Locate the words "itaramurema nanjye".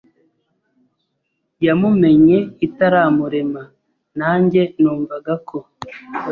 2.65-4.61